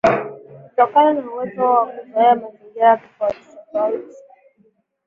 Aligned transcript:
Kutokana 0.63 1.11
na 1.13 1.27
uwezo 1.31 1.61
wao 1.63 1.79
wa 1.79 1.85
kuzoea 1.85 2.35
mazingira 2.35 2.97
tofauti 2.97 3.39
tofauti 3.55 4.15